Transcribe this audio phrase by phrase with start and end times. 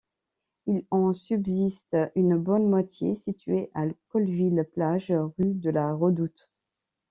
[0.65, 6.49] Il en subsiste une bonne moitié, située à Colleville-Plage, rue de la Redoute.